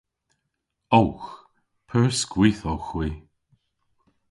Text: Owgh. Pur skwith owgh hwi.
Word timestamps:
Owgh. 0.99 1.27
Pur 1.87 2.09
skwith 2.21 2.61
owgh 2.71 2.89
hwi. 2.93 3.07